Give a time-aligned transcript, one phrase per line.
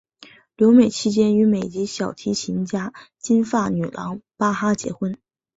[0.55, 5.15] 留美期间与美籍小提琴家金发女郎巴哈结婚。